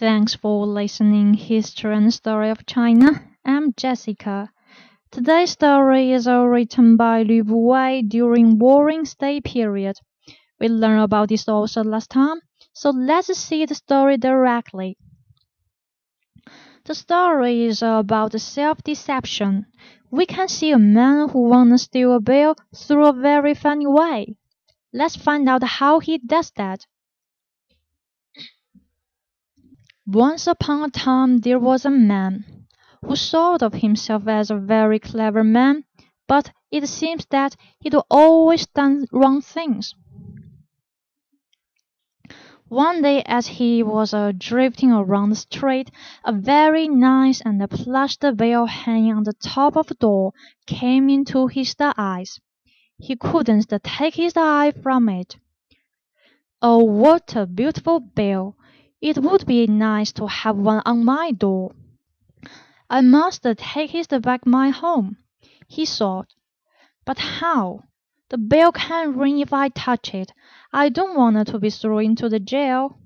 Thanks 0.00 0.34
for 0.34 0.66
listening 0.66 1.34
History 1.34 1.94
and 1.94 2.10
Story 2.10 2.48
of 2.48 2.64
China. 2.64 3.22
I'm 3.44 3.74
Jessica. 3.76 4.50
Today's 5.10 5.50
story 5.50 6.12
is 6.12 6.26
all 6.26 6.48
written 6.48 6.96
by 6.96 7.22
Lu 7.22 7.44
Buwei 7.44 8.08
during 8.08 8.58
Warring 8.58 9.04
State 9.04 9.44
period. 9.44 9.98
We 10.58 10.68
learned 10.68 11.02
about 11.02 11.28
this 11.28 11.46
also 11.48 11.84
last 11.84 12.08
time, 12.08 12.40
so 12.72 12.88
let's 12.88 13.36
see 13.36 13.66
the 13.66 13.74
story 13.74 14.16
directly. 14.16 14.96
The 16.86 16.94
story 16.94 17.66
is 17.66 17.82
about 17.82 18.40
self-deception. 18.40 19.66
We 20.10 20.24
can 20.24 20.48
see 20.48 20.70
a 20.70 20.78
man 20.78 21.28
who 21.28 21.42
wants 21.42 21.72
to 21.72 21.84
steal 21.84 22.14
a 22.14 22.20
bill 22.20 22.56
through 22.74 23.04
a 23.04 23.12
very 23.12 23.52
funny 23.52 23.86
way. 23.86 24.38
Let's 24.94 25.16
find 25.16 25.46
out 25.46 25.62
how 25.62 26.00
he 26.00 26.16
does 26.16 26.52
that. 26.56 26.86
Once 30.12 30.48
upon 30.48 30.82
a 30.82 30.90
time 30.90 31.38
there 31.38 31.60
was 31.60 31.84
a 31.84 31.90
man 31.90 32.44
who 33.04 33.14
thought 33.14 33.62
of 33.62 33.74
himself 33.74 34.26
as 34.26 34.50
a 34.50 34.56
very 34.56 34.98
clever 34.98 35.44
man, 35.44 35.84
but 36.26 36.50
it 36.72 36.84
seems 36.88 37.24
that 37.26 37.54
he'd 37.78 37.94
always 38.10 38.66
done 38.66 39.06
wrong 39.12 39.40
things. 39.40 39.94
One 42.66 43.02
day 43.02 43.22
as 43.24 43.46
he 43.46 43.84
was 43.84 44.12
uh, 44.12 44.32
drifting 44.36 44.90
around 44.90 45.30
the 45.30 45.36
street, 45.36 45.92
a 46.24 46.32
very 46.32 46.88
nice 46.88 47.40
and 47.42 47.70
plush 47.70 48.16
bell 48.16 48.66
hanging 48.66 49.14
on 49.14 49.22
the 49.22 49.34
top 49.34 49.76
of 49.76 49.92
a 49.92 49.94
door 49.94 50.32
came 50.66 51.08
into 51.08 51.46
his 51.46 51.76
eyes. 51.80 52.40
He 52.98 53.14
couldn't 53.14 53.72
take 53.84 54.14
his 54.14 54.32
eye 54.36 54.72
from 54.72 55.08
it. 55.08 55.36
Oh, 56.60 56.82
what 56.82 57.36
a 57.36 57.46
beautiful 57.46 58.00
bell! 58.00 58.56
It 59.00 59.18
would 59.18 59.46
be 59.46 59.66
nice 59.66 60.12
to 60.12 60.26
have 60.26 60.56
one 60.56 60.82
on 60.84 61.04
my 61.04 61.32
door. 61.32 61.72
I 62.90 63.00
must 63.00 63.42
take 63.56 63.94
it 63.94 64.22
back 64.22 64.44
my 64.44 64.70
home, 64.70 65.16
he 65.66 65.86
thought. 65.86 66.34
But 67.06 67.18
how? 67.18 67.84
The 68.28 68.38
bell 68.38 68.72
can't 68.72 69.16
ring 69.16 69.38
if 69.38 69.52
I 69.52 69.70
touch 69.70 70.14
it. 70.14 70.32
I 70.72 70.88
don't 70.88 71.16
want 71.16 71.46
to 71.48 71.58
be 71.58 71.70
thrown 71.70 72.04
into 72.04 72.28
the 72.28 72.40
jail. 72.40 72.98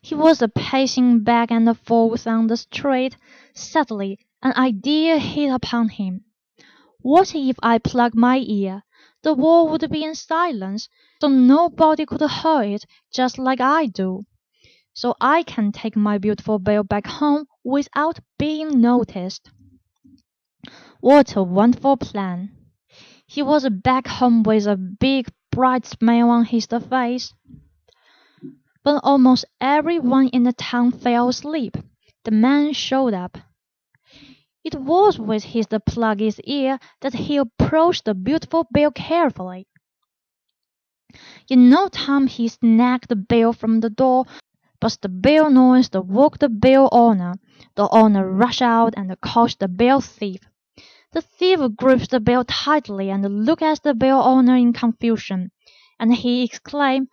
He 0.00 0.14
was 0.14 0.42
pacing 0.54 1.24
back 1.24 1.50
and 1.50 1.76
forth 1.78 2.26
on 2.26 2.46
the 2.46 2.56
street. 2.56 3.16
Suddenly, 3.52 4.20
an 4.42 4.52
idea 4.56 5.18
hit 5.18 5.50
upon 5.50 5.88
him. 5.88 6.24
What 7.00 7.34
if 7.34 7.56
I 7.62 7.78
plug 7.78 8.14
my 8.14 8.38
ear? 8.38 8.84
The 9.22 9.34
world 9.34 9.70
would 9.70 9.90
be 9.90 10.04
in 10.04 10.14
silence, 10.14 10.88
so 11.20 11.28
nobody 11.28 12.06
could 12.06 12.20
hear 12.20 12.62
it 12.62 12.84
just 13.12 13.38
like 13.38 13.60
I 13.60 13.86
do. 13.86 14.24
So 14.94 15.14
I 15.20 15.42
can 15.42 15.72
take 15.72 15.96
my 15.96 16.18
beautiful 16.18 16.58
bell 16.58 16.84
back 16.84 17.06
home 17.06 17.46
without 17.64 18.20
being 18.38 18.80
noticed. 18.80 19.50
What 21.00 21.36
a 21.36 21.42
wonderful 21.42 21.96
plan! 21.96 22.50
He 23.26 23.42
was 23.42 23.68
back 23.68 24.06
home 24.06 24.42
with 24.42 24.66
a 24.66 24.76
big 24.76 25.28
bright 25.50 25.86
smile 25.86 26.30
on 26.30 26.44
his 26.44 26.66
face. 26.66 27.34
But 28.84 29.00
almost 29.04 29.44
everyone 29.60 30.28
in 30.28 30.44
the 30.44 30.52
town 30.52 30.92
fell 30.92 31.28
asleep. 31.28 31.76
The 32.24 32.30
man 32.30 32.72
showed 32.72 33.14
up. 33.14 33.38
It 34.64 34.74
was 34.74 35.18
with 35.18 35.44
his 35.44 35.68
plugged 35.86 36.40
ear 36.44 36.78
that 37.00 37.14
he 37.14 37.36
approached 37.36 38.04
the 38.04 38.14
beautiful 38.14 38.66
bell 38.70 38.90
carefully. 38.90 39.66
In 41.48 41.70
no 41.70 41.88
time 41.88 42.26
he 42.26 42.48
snatched 42.48 43.08
the 43.08 43.16
bell 43.16 43.52
from 43.52 43.80
the 43.80 43.88
door, 43.88 44.26
but 44.80 44.98
the 45.00 45.08
bell 45.08 45.48
noise 45.48 45.90
woke 45.92 46.38
the 46.38 46.48
bell 46.48 46.88
owner. 46.92 47.34
The 47.76 47.88
owner 47.90 48.30
rushed 48.30 48.62
out 48.62 48.94
and 48.96 49.18
caught 49.20 49.56
the 49.58 49.68
bell 49.68 50.00
thief. 50.00 50.40
The 51.12 51.22
thief 51.22 51.60
gripped 51.76 52.10
the 52.10 52.20
bell 52.20 52.44
tightly 52.44 53.10
and 53.10 53.46
looked 53.46 53.62
at 53.62 53.82
the 53.82 53.94
bell 53.94 54.22
owner 54.22 54.56
in 54.56 54.72
confusion, 54.72 55.50
and 55.98 56.14
he 56.14 56.44
exclaimed, 56.44 57.08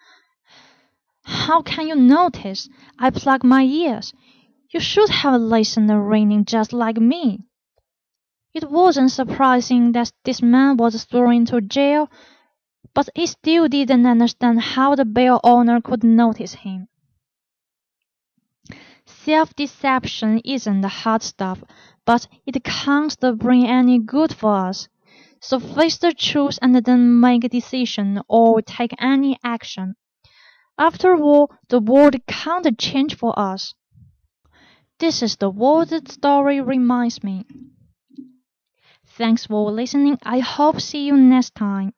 "How 1.23 1.61
can 1.61 1.87
you 1.87 1.95
notice? 1.95 2.69
I 2.99 3.09
plug 3.09 3.43
my 3.43 3.63
ears. 3.63 4.13
You 4.69 4.79
should 4.79 5.09
have 5.09 5.39
listened 5.39 5.89
to 5.89 5.99
ringing 5.99 6.45
just 6.45 6.73
like 6.73 6.97
me." 6.97 7.45
It 8.53 8.71
wasn't 8.71 9.11
surprising 9.11 9.91
that 9.91 10.11
this 10.23 10.41
man 10.41 10.77
was 10.77 11.03
thrown 11.03 11.33
into 11.33 11.61
jail, 11.61 12.09
but 12.93 13.09
he 13.13 13.27
still 13.27 13.67
didn't 13.67 14.05
understand 14.05 14.61
how 14.61 14.95
the 14.95 15.05
bell 15.05 15.39
owner 15.43 15.81
could 15.81 16.03
notice 16.03 16.53
him. 16.53 16.87
Self-deception 19.05 20.39
isn't 20.45 20.81
the 20.81 20.87
hard 20.87 21.21
stuff, 21.21 21.63
but 22.05 22.27
it 22.45 22.63
can't 22.63 23.17
bring 23.37 23.67
any 23.67 23.99
good 23.99 24.33
for 24.33 24.55
us. 24.55 24.87
So 25.41 25.59
face 25.59 25.97
the 25.97 26.13
truth 26.13 26.57
and 26.61 26.75
then 26.75 27.19
make 27.19 27.43
a 27.43 27.49
decision 27.49 28.21
or 28.27 28.61
take 28.61 28.93
any 28.99 29.37
action. 29.43 29.95
After 30.77 31.15
all, 31.15 31.51
the 31.69 31.79
world 31.79 32.15
can't 32.27 32.79
change 32.79 33.15
for 33.15 33.37
us. 33.37 33.73
This 35.05 35.21
is 35.21 35.35
the 35.35 35.51
world 35.51 35.93
story 36.09 36.61
reminds 36.61 37.23
me. 37.23 37.45
Thanks 39.17 39.45
for 39.45 39.71
listening. 39.71 40.19
I 40.23 40.39
hope 40.39 40.81
see 40.81 41.05
you 41.05 41.15
next 41.15 41.55
time. 41.55 41.93